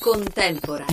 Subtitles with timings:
[0.00, 0.86] Contempora.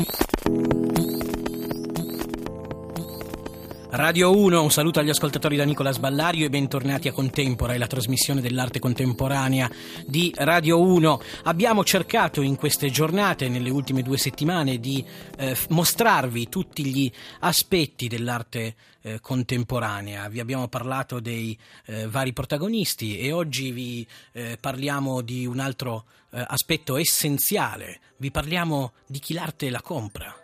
[3.95, 8.41] Radio 1, un saluto agli ascoltatori da Nicola Sballario e bentornati a Contempora, la trasmissione
[8.41, 9.71] dell'arte contemporanea
[10.05, 11.21] di Radio 1.
[11.43, 15.03] Abbiamo cercato in queste giornate, nelle ultime due settimane, di
[15.37, 17.09] eh, mostrarvi tutti gli
[17.39, 20.27] aspetti dell'arte eh, contemporanea.
[20.27, 26.03] Vi abbiamo parlato dei eh, vari protagonisti e oggi vi eh, parliamo di un altro
[26.31, 28.01] eh, aspetto essenziale.
[28.17, 30.35] Vi parliamo di chi l'arte la compra.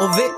[0.00, 0.34] Ovve-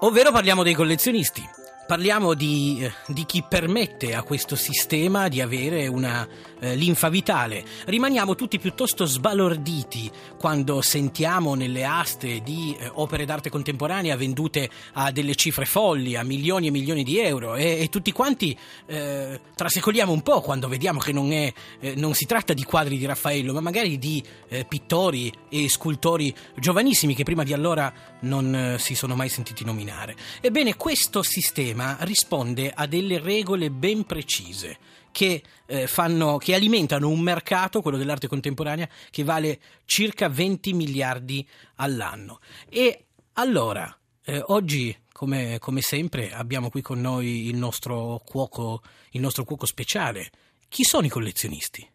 [0.00, 1.48] ovvero parliamo dei collezionisti.
[1.92, 6.26] Parliamo di, eh, di, chi permette a questo sistema di avere una
[6.58, 7.62] eh, linfa vitale.
[7.84, 15.10] Rimaniamo tutti piuttosto sbalorditi quando sentiamo nelle aste di eh, opere d'arte contemporanea vendute a
[15.10, 18.56] delle cifre folli, a milioni e milioni di euro e, e tutti quanti
[18.86, 22.96] eh, trasecoliamo un po' quando vediamo che non, è, eh, non, si tratta di quadri
[22.96, 28.76] di Raffaello, ma magari di eh, pittori e scultori giovanissimi che prima di allora non
[28.78, 30.16] si sono mai sentiti nominare.
[30.40, 34.78] Ebbene, questo sistema sistema risponde a delle regole ben precise
[35.10, 41.46] che, eh, fanno, che alimentano un mercato, quello dell'arte contemporanea, che vale circa 20 miliardi
[41.76, 42.40] all'anno.
[42.68, 43.94] E allora,
[44.24, 49.66] eh, oggi come, come, sempre abbiamo qui con noi il nostro, cuoco, il nostro cuoco
[49.66, 50.30] speciale.
[50.68, 51.86] Chi sono i collezionisti?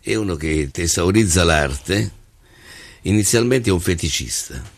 [0.00, 2.10] È uno che tesaurizza l'arte,
[3.02, 4.73] inizialmente è un feticista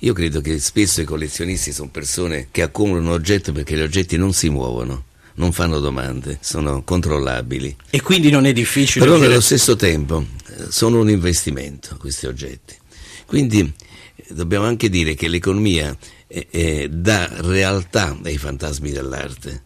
[0.00, 4.32] io credo che spesso i collezionisti sono persone che accumulano oggetti perché gli oggetti non
[4.32, 5.04] si muovono
[5.38, 7.76] non fanno domande, sono controllabili.
[7.90, 9.04] E quindi non è difficile.
[9.04, 12.74] Però nello stesso tempo eh, sono un investimento questi oggetti.
[13.24, 19.62] Quindi eh, dobbiamo anche dire che l'economia è, è, dà realtà ai fantasmi dell'arte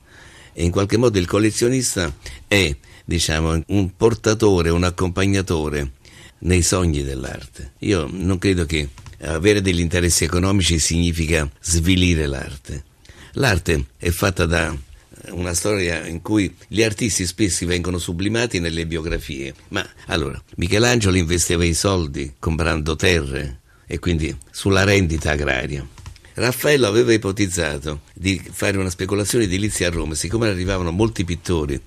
[0.52, 2.14] e in qualche modo il collezionista
[2.46, 5.92] è diciamo, un portatore, un accompagnatore
[6.40, 7.72] nei sogni dell'arte.
[7.78, 8.88] Io non credo che
[9.22, 12.84] avere degli interessi economici significa svilire l'arte.
[13.34, 14.76] L'arte è fatta da
[15.30, 19.54] una storia in cui gli artisti spesso vengono sublimati nelle biografie.
[19.68, 25.86] Ma allora, Michelangelo investeva i soldi comprando terre e quindi sulla rendita agraria.
[26.34, 31.80] Raffaello aveva ipotizzato di fare una speculazione edilizia a Roma, siccome arrivavano molti pittori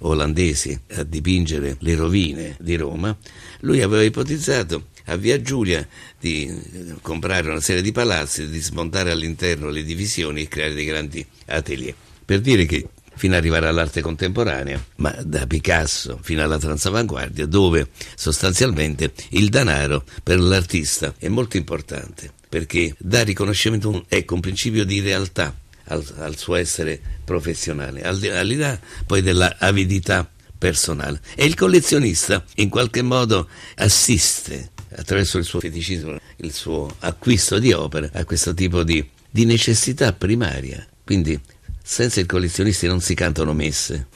[0.00, 3.16] olandesi a dipingere le rovine di Roma,
[3.60, 5.86] lui aveva ipotizzato a Via Giulia
[6.18, 11.24] di comprare una serie di palazzi, di smontare all'interno le divisioni e creare dei grandi
[11.46, 11.94] atelier.
[12.24, 17.88] Per dire che fino ad arrivare all'arte contemporanea, ma da Picasso fino alla transavanguardia, dove
[18.14, 25.00] sostanzialmente il denaro per l'artista è molto importante, perché dà riconoscimento, ecco, un principio di
[25.00, 25.54] realtà
[25.84, 31.20] al, al suo essere professionale, al, al di là poi dell'avidità personale.
[31.34, 37.72] E il collezionista in qualche modo assiste attraverso il suo feticismo, il suo acquisto di
[37.72, 40.86] opere, a questo tipo di, di necessità primaria.
[41.04, 41.38] Quindi
[41.82, 44.06] senza il collezionista non si cantano messe.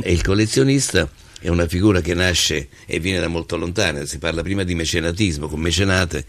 [0.00, 1.10] e il collezionista
[1.40, 5.48] è una figura che nasce e viene da molto lontano, si parla prima di mecenatismo,
[5.48, 6.24] con mecenate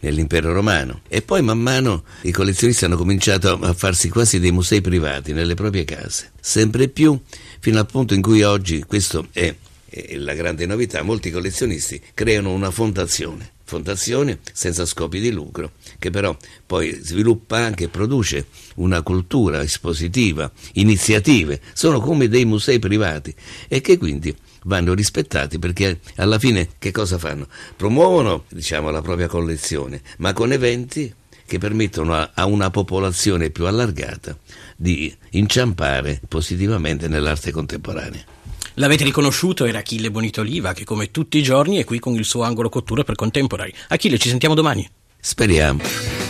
[0.00, 4.80] nell'impero romano e poi man mano i collezionisti hanno cominciato a farsi quasi dei musei
[4.80, 7.18] privati nelle proprie case, sempre più
[7.60, 9.54] fino al punto in cui oggi questo è
[9.90, 16.10] e la grande novità, molti collezionisti creano una fondazione, fondazione senza scopi di lucro, che
[16.10, 18.46] però poi sviluppa anche e produce
[18.76, 23.34] una cultura espositiva, iniziative, sono come dei musei privati
[23.66, 24.34] e che quindi
[24.64, 27.48] vanno rispettati perché alla fine che cosa fanno?
[27.76, 31.12] Promuovono diciamo, la propria collezione, ma con eventi
[31.46, 34.36] che permettono a, a una popolazione più allargata
[34.76, 38.36] di inciampare positivamente nell'arte contemporanea.
[38.78, 42.42] L'avete riconosciuto, era Achille Bonitoliva, che come tutti i giorni è qui con il suo
[42.42, 43.72] angolo cottura per Contemporary.
[43.88, 44.88] Achille, ci sentiamo domani.
[45.18, 46.27] Speriamo.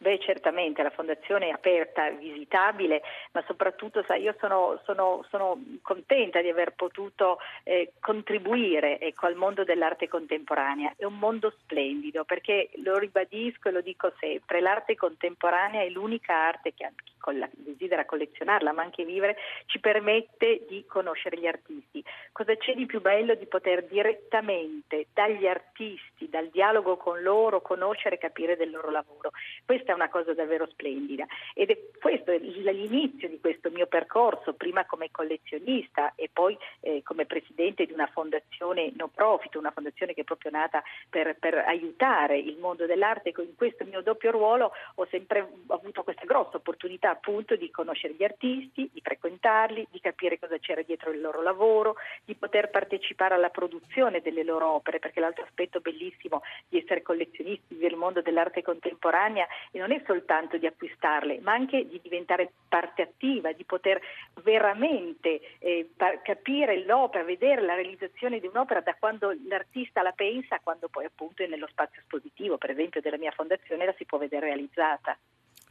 [0.02, 3.02] Beh, certamente, la fondazione è aperta, visitabile,
[3.34, 9.36] ma soprattutto sai, io sono, sono, sono, contenta di aver potuto eh, contribuire ecco, al
[9.36, 10.94] mondo dell'arte contemporanea.
[10.96, 16.34] È un mondo splendido perché lo ribadisco e lo dico sempre, l'arte contemporanea è l'unica
[16.34, 16.86] arte che
[17.52, 22.04] desidera collezionarla ma anche vivere ci permette di conoscere gli artisti.
[22.32, 28.16] Cosa c'è di più bello di poter direttamente dagli artisti, dal dialogo con loro, conoscere
[28.16, 29.32] e capire del loro lavoro?
[29.66, 34.86] Questa è una cosa davvero splendida ed è questo l'inizio di questo mio percorso, prima
[34.86, 40.22] come collezionista e poi eh, come presidente di una fondazione no profit, una fondazione che
[40.22, 43.34] è proprio nata per, per aiutare il mondo dell'arte.
[43.36, 48.24] In questo mio doppio ruolo ho sempre avuto questa grossa opportunità appunto di conoscere gli
[48.24, 53.50] artisti, di frequentarli, di capire cosa c'era dietro il loro lavoro, di poter partecipare alla
[53.50, 59.46] produzione delle loro opere, perché l'altro aspetto bellissimo di essere collezionisti del mondo dell'arte contemporanea
[59.74, 64.00] non è soltanto di acquistarle, ma anche di diventare parte attiva, di poter
[64.44, 65.90] veramente eh,
[66.24, 71.06] capire l'opera, vedere la realizzazione di un'opera da quando l'artista la pensa a quando poi
[71.06, 75.18] appunto è nello spazio espositivo, per esempio della mia fondazione, la si può vedere realizzata.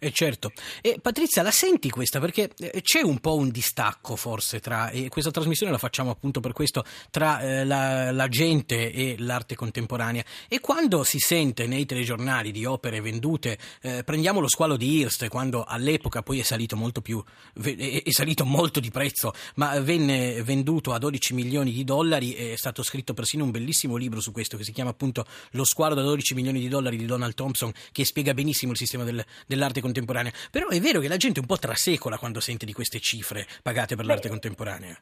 [0.00, 0.52] Eh certo.
[0.80, 2.20] E Patrizia, la senti questa?
[2.20, 6.38] Perché eh, c'è un po' un distacco forse tra, e questa trasmissione la facciamo appunto
[6.38, 10.24] per questo, tra eh, la, la, gente e l'arte contemporanea.
[10.46, 15.26] E quando si sente nei telegiornali di opere vendute, eh, prendiamo lo squalo di Hearst,
[15.26, 17.20] quando all'epoca poi è salito molto più,
[17.60, 22.84] è salito molto di prezzo, ma venne venduto a 12 milioni di dollari, è stato
[22.84, 26.34] scritto persino un bellissimo libro su questo che si chiama appunto Lo squalo da 12
[26.34, 30.32] milioni di dollari di Donald Thompson, che spiega benissimo il sistema del, dell'arte contemporanea contemporanea.
[30.50, 33.96] Però è vero che la gente un po' trasecola quando sente di queste cifre pagate
[33.96, 34.96] per Beh, l'arte contemporanea.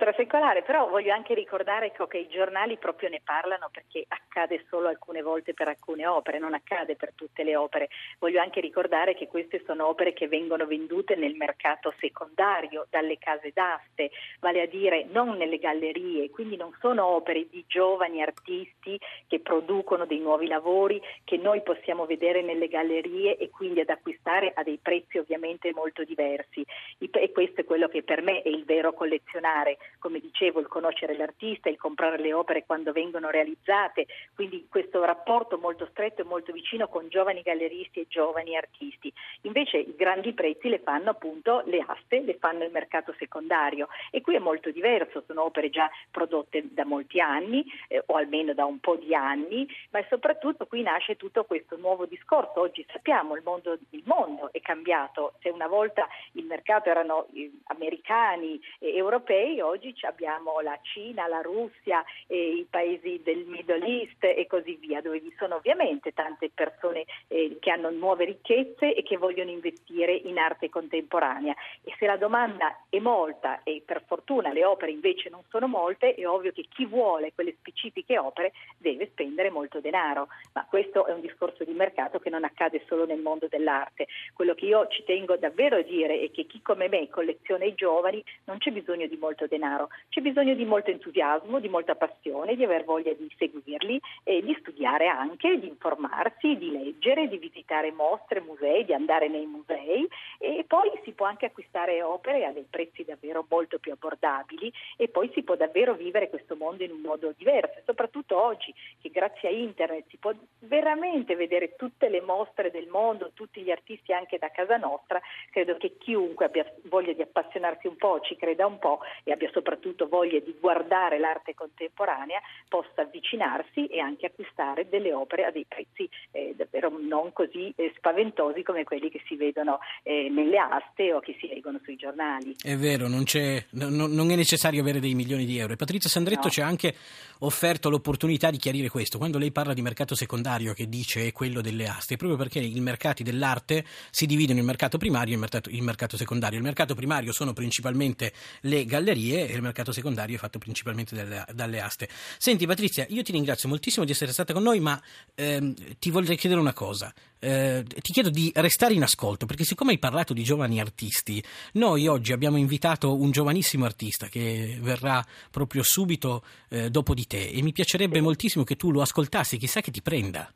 [0.00, 5.20] Trasecolare, però voglio anche ricordare che i giornali proprio ne parlano perché accade solo alcune
[5.20, 7.90] volte per alcune opere, non accade per tutte le opere.
[8.18, 13.50] Voglio anche ricordare che queste sono opere che vengono vendute nel mercato secondario, dalle case
[13.52, 14.10] d'aste,
[14.40, 18.98] vale a dire non nelle gallerie, quindi non sono opere di giovani artisti
[19.28, 24.52] che producono dei nuovi lavori che noi possiamo vedere nelle gallerie e quindi ad acquistare
[24.54, 26.64] a dei prezzi ovviamente molto diversi.
[26.98, 31.16] E questo è quello che per me è il vero collezionare, come dicevo, il conoscere
[31.16, 36.52] l'artista, il comprare le opere quando vengono realizzate, quindi questo rapporto molto stretto e molto
[36.52, 39.12] vicino con giovani galleristi e giovani artisti.
[39.42, 44.20] Invece i grandi prezzi le fanno appunto le aste, le fanno il mercato secondario e
[44.20, 48.64] qui è molto diverso, sono opere già prodotte da molti anni eh, o almeno da
[48.64, 52.60] un po' di anni, ma soprattutto qui nasce tutto questo nuovo discorso.
[52.60, 57.50] Oggi sappiamo il mondo, il mondo è cambiato, se una volta il mercato erano eh,
[57.64, 64.46] americani e europei, oggi abbiamo la Cina, la Russia, i paesi del Middle East e
[64.46, 69.16] così via, dove vi sono ovviamente tante persone eh, che hanno nuove ricchezze e che
[69.16, 71.54] vogliono investire in arte contemporanea.
[71.82, 76.14] E se la domanda è molta e per fortuna le opere invece non sono molte,
[76.14, 81.12] è ovvio che chi vuole quelle specifiche opere deve spendere molto denaro, ma questo è
[81.12, 84.06] un discorso di mercato che non accade solo nel mondo dell'arte.
[84.34, 87.74] Quello che io ci tengo davvero a dire è che chi come me colleziona i
[87.74, 89.69] giovani non c'è bisogno di molto denaro,
[90.08, 94.56] c'è bisogno di molto entusiasmo, di molta passione, di aver voglia di seguirli e di
[94.60, 100.08] studiare anche, di informarsi, di leggere, di visitare mostre, musei, di andare nei musei.
[100.38, 105.08] E poi si può anche acquistare opere a dei prezzi davvero molto più abbordabili e
[105.08, 109.48] poi si può davvero vivere questo mondo in un modo diverso, soprattutto oggi che grazie
[109.48, 114.38] a internet si può veramente vedere tutte le mostre del mondo, tutti gli artisti anche
[114.38, 118.78] da casa nostra, credo che chiunque abbia voglia di appassionarsi un po', ci creda un
[118.78, 119.59] po' e abbia soprattutto
[120.08, 126.08] voglia di guardare l'arte contemporanea possa avvicinarsi e anche acquistare delle opere a dei prezzi
[126.32, 131.20] eh, davvero non così eh, spaventosi come quelli che si vedono eh, nelle aste o
[131.20, 132.56] che si leggono sui giornali.
[132.60, 133.24] È vero, non,
[133.70, 135.74] non, non, è necessario avere dei milioni di euro.
[135.74, 136.50] E Patrizia Sandretto no.
[136.50, 136.94] ci ha anche
[137.40, 139.18] offerto l'opportunità di chiarire questo.
[139.18, 142.80] Quando lei parla di mercato secondario, che dice è quello delle aste, proprio perché i
[142.80, 146.58] mercati dell'arte si dividono in mercato primario e in mercato, in mercato secondario.
[146.58, 148.32] Il mercato primario sono principalmente
[148.62, 152.08] le gallerie e il mercato secondario è fatto principalmente dalle, dalle aste.
[152.38, 155.00] Senti Patrizia, io ti ringrazio moltissimo di essere stata con noi, ma
[155.34, 157.12] ehm, ti vorrei chiedere una cosa.
[157.38, 161.42] Eh, ti chiedo di restare in ascolto perché siccome hai parlato di giovani artisti,
[161.74, 167.48] noi oggi abbiamo invitato un giovanissimo artista che verrà proprio subito eh, dopo di te
[167.48, 170.52] e mi piacerebbe moltissimo che tu lo ascoltassi, chissà che ti prenda.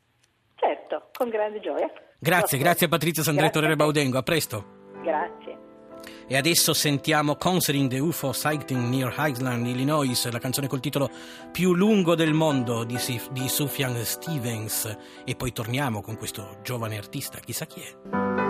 [0.55, 1.91] Certo, con grande gioia.
[2.19, 4.83] Grazie, grazie a Patrizia Sandretto Rere Baudengo, a presto.
[5.01, 5.54] Grazie.
[6.27, 11.09] E adesso sentiamo Concerting the UFO Sighting Near Highland, Illinois, la canzone col titolo
[11.51, 12.97] più lungo del mondo di,
[13.31, 14.97] di Sufjan Stevens.
[15.23, 18.44] E poi torniamo con questo giovane artista, chissà chi è.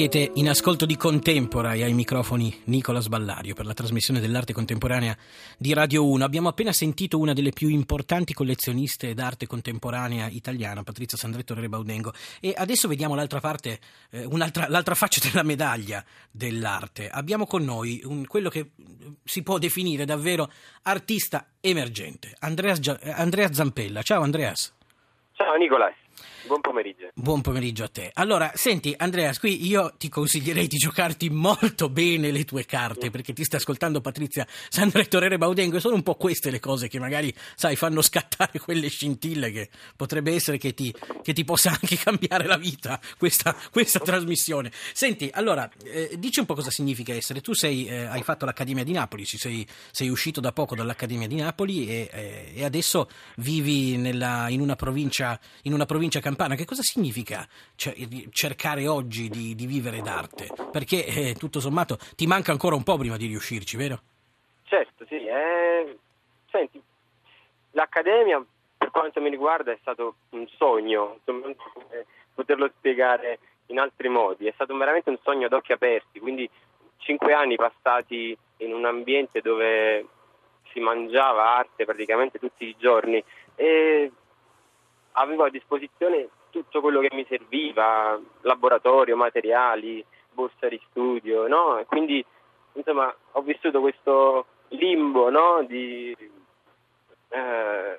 [0.00, 5.14] Siete in ascolto di Contempora e ai microfoni Nicola Sballario per la trasmissione dell'arte contemporanea
[5.58, 6.24] di Radio 1.
[6.24, 12.54] Abbiamo appena sentito una delle più importanti collezioniste d'arte contemporanea italiana, Patrizia Sandretto Rebaudengo, e
[12.56, 13.78] adesso vediamo l'altra parte,
[14.12, 14.26] eh,
[14.68, 17.10] l'altra faccia della medaglia dell'arte.
[17.10, 18.70] Abbiamo con noi un, quello che
[19.22, 20.50] si può definire davvero
[20.84, 24.00] artista emergente, Andreas, Andrea Zampella.
[24.00, 24.74] Ciao Andreas.
[25.34, 25.92] Ciao Nicola.
[26.46, 27.10] Buon pomeriggio.
[27.14, 28.10] Buon pomeriggio a te.
[28.14, 33.32] Allora, senti Andrea, qui io ti consiglierei di giocarti molto bene le tue carte, perché
[33.34, 36.88] ti sta ascoltando Patrizia Sandra e Torere Baudengo e sono un po' queste le cose
[36.88, 41.70] che magari, sai, fanno scattare quelle scintille che potrebbe essere che ti, che ti possa
[41.70, 44.72] anche cambiare la vita, questa, questa trasmissione.
[44.94, 47.42] Senti, allora, eh, dici un po' cosa significa essere.
[47.42, 51.36] Tu sei, eh, hai fatto l'Accademia di Napoli, sei, sei, uscito da poco dall'Accademia di
[51.36, 56.64] Napoli e, eh, e adesso vivi nella, in una provincia, in una provincia campana, che
[56.64, 60.46] cosa significa cercare oggi di, di vivere d'arte?
[60.70, 64.00] Perché eh, tutto sommato ti manca ancora un po' prima di riuscirci, vero?
[64.64, 65.26] Certo, sì.
[65.26, 65.98] Eh...
[66.50, 66.80] Senti,
[67.72, 68.44] l'Accademia
[68.78, 71.54] per quanto mi riguarda è stato un sogno, non
[72.34, 76.48] poterlo spiegare in altri modi, è stato veramente un sogno ad occhi aperti, quindi
[76.98, 80.06] cinque anni passati in un ambiente dove
[80.72, 83.22] si mangiava arte praticamente tutti i giorni
[83.54, 84.10] e
[85.12, 91.82] avevo a disposizione tutto quello che mi serviva, laboratorio, materiali, borsa di studio, no?
[91.86, 92.24] quindi
[92.74, 95.64] insomma ho vissuto questo limbo no?
[95.66, 96.16] di,
[97.28, 97.98] eh,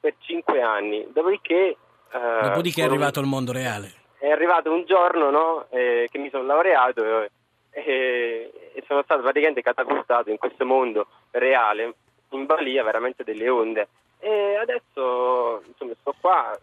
[0.00, 1.76] per cinque anni, dopodiché...
[2.10, 3.92] Eh, dopodiché è arrivato il mondo reale.
[4.18, 5.66] È arrivato un giorno no?
[5.70, 7.28] eh, che mi sono laureato
[7.70, 11.94] e, e sono stato praticamente catapultato in questo mondo reale,
[12.30, 13.88] in balia veramente delle onde.
[14.20, 16.58] E adesso insomma, sto qua,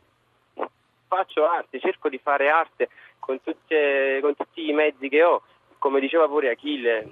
[1.08, 5.42] faccio arte, cerco di fare arte con, tutte, con tutti i mezzi che ho.
[5.78, 7.12] Come diceva pure Achille,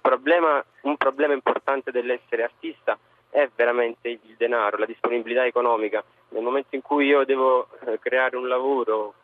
[0.00, 6.02] problema, un problema importante dell'essere artista è veramente il denaro, la disponibilità economica.
[6.30, 9.14] Nel momento in cui io devo eh, creare un lavoro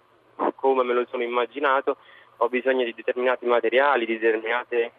[0.57, 1.97] come me lo sono immaginato,
[2.39, 4.91] ho bisogno di determinati materiali, di determinati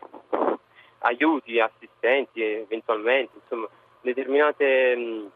[0.99, 3.67] aiuti, assistenti eventualmente, insomma
[4.03, 5.31] determinate mh,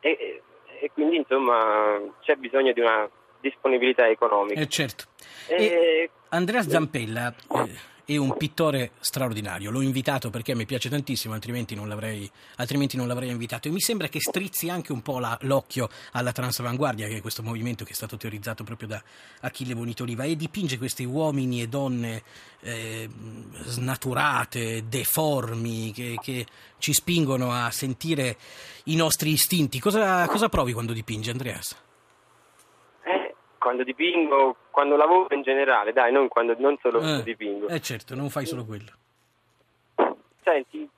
[0.00, 0.42] e,
[0.80, 3.08] e, quindi insomma c'è bisogno di una
[3.40, 4.60] disponibilità economica.
[4.60, 5.04] Eh certo.
[5.48, 7.34] E, Andrea Zampella,
[8.14, 9.70] è un pittore straordinario.
[9.70, 13.68] L'ho invitato perché mi piace tantissimo, altrimenti non l'avrei, altrimenti non l'avrei invitato.
[13.68, 17.44] E mi sembra che strizzi anche un po' la, l'occhio alla transavanguardia, che è questo
[17.44, 19.02] movimento che è stato teorizzato proprio da
[19.42, 22.22] Achille Bonito Oliva, e dipinge questi uomini e donne
[22.62, 23.08] eh,
[23.66, 26.46] snaturate, deformi, che, che,
[26.78, 28.36] ci spingono a sentire
[28.84, 29.78] i nostri istinti.
[29.78, 31.76] Cosa, cosa provi quando dipingi, Andreas?
[33.60, 37.68] Quando dipingo, quando lavoro in generale, dai, non, quando, non solo eh, dipingo.
[37.68, 38.90] Eh certo, non fai solo quello.
[40.42, 40.88] Senti,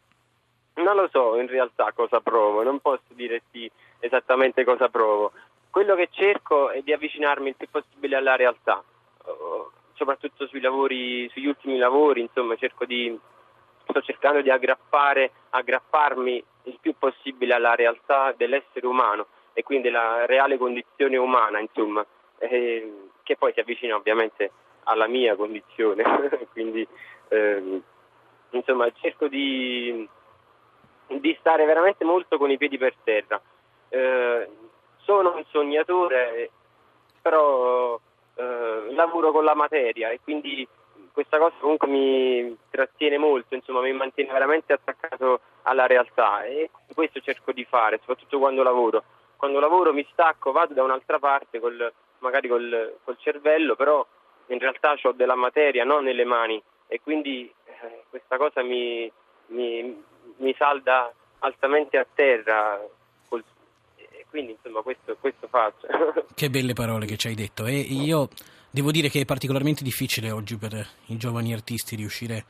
[0.75, 5.33] non lo so in realtà cosa provo, non posso dirti esattamente cosa provo.
[5.71, 8.83] Quello che cerco è di avvicinarmi il più possibile alla realtà,
[9.95, 13.19] soprattutto sui lavori, sugli ultimi lavori, insomma, cerco di,
[13.89, 20.27] sto cercando di aggrappare, aggrapparmi il più possibile alla realtà dell'essere umano e quindi della
[20.27, 22.07] reale condizione umana, insomma
[22.49, 24.51] eh, che poi si avvicina ovviamente
[24.85, 26.03] alla mia condizione,
[26.53, 26.87] quindi
[27.29, 27.81] eh,
[28.51, 30.09] insomma cerco di,
[31.07, 33.41] di, stare veramente molto con i piedi per terra.
[33.89, 34.49] Eh,
[34.99, 36.51] sono un sognatore,
[37.21, 37.99] però
[38.35, 40.67] eh, lavoro con la materia e quindi
[41.13, 47.21] questa cosa comunque mi trattiene molto, insomma mi mantiene veramente attaccato alla realtà e questo
[47.21, 49.05] cerco di fare, soprattutto quando lavoro.
[49.37, 51.93] Quando lavoro mi stacco, vado da un'altra parte, col,
[52.23, 54.07] magari col, col, cervello, però
[54.47, 59.11] in realtà ho della materia non nelle mani e quindi eh, questa cosa mi,
[59.49, 60.03] mi,
[60.37, 62.81] mi, salda altamente a terra.
[63.29, 63.45] Col,
[63.97, 65.87] e quindi insomma questo, questo faccio.
[66.35, 68.29] Che belle parole che ci hai detto e io
[68.75, 70.73] Devo dire che è particolarmente difficile oggi per
[71.09, 72.47] i giovani artisti riuscire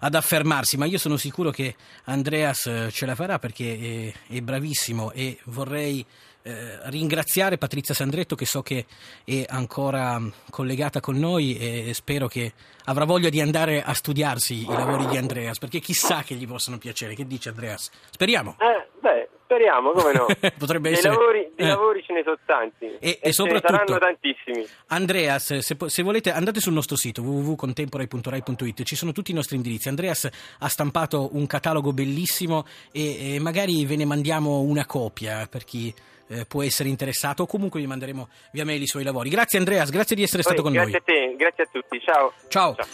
[0.00, 1.74] ad affermarsi, ma io sono sicuro che
[2.04, 6.04] Andreas eh, ce la farà perché è, è bravissimo e vorrei
[6.42, 8.86] eh, ringraziare Patrizia Sandretto che so che
[9.24, 12.52] è ancora collegata con noi e spero che
[12.84, 16.78] avrà voglia di andare a studiarsi i lavori di Andreas perché chissà che gli possano
[16.78, 17.14] piacere.
[17.14, 17.90] Che dice Andreas?
[18.10, 18.56] Speriamo.
[18.60, 20.26] Eh, beh, Speriamo, come no.
[20.58, 21.14] Potrebbe dei essere.
[21.14, 21.68] Lavori, dei eh.
[21.68, 22.86] lavori ce ne sono tanti.
[22.98, 23.72] E, e, e soprattutto.
[23.72, 24.66] saranno tantissimi.
[24.88, 29.88] Andreas, se, se, volete, andate sul nostro sito www.contemporary.rai.it, ci sono tutti i nostri indirizzi.
[29.88, 35.62] Andreas ha stampato un catalogo bellissimo e, e magari ve ne mandiamo una copia per
[35.62, 35.94] chi.
[36.28, 39.28] Eh, può essere interessato o comunque vi manderemo via mail i suoi lavori.
[39.28, 41.02] Grazie Andreas, grazie di essere Poi, stato con grazie noi.
[41.04, 42.32] Grazie a te, grazie a tutti, ciao.
[42.48, 42.74] Ciao.
[42.74, 42.86] ciao.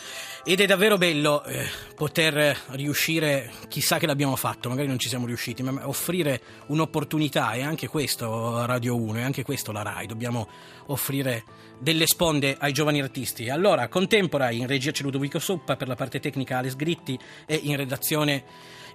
[0.44, 5.24] Ed è davvero bello eh, poter riuscire, chissà che l'abbiamo fatto, magari non ci siamo
[5.24, 10.48] riusciti, ma offrire un'opportunità, e anche questo Radio 1, e anche questo la RAI, dobbiamo
[10.86, 11.44] offrire
[11.78, 13.50] delle sponde ai giovani artisti.
[13.50, 17.76] Allora, Contempora, in regia c'è Ludovico Soppa, per la parte tecnica Alex Gritti e in
[17.76, 18.44] redazione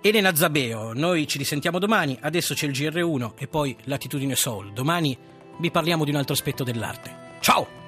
[0.07, 0.93] Elena Zabeo.
[0.93, 4.71] Noi ci risentiamo domani, adesso c'è il GR1 e poi Latitudine Soul.
[4.71, 5.17] Domani
[5.59, 7.35] vi parliamo di un altro aspetto dell'arte.
[7.41, 7.86] Ciao!